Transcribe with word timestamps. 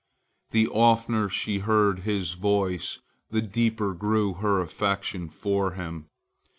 The 0.49 0.67
oftener 0.67 1.29
she 1.29 1.59
heard 1.59 1.99
his 1.99 2.31
voice, 2.31 3.01
the 3.29 3.39
deeper 3.43 3.93
grew 3.93 4.33
her 4.33 4.59
affection 4.59 5.29
for 5.29 5.73
him. 5.73 6.07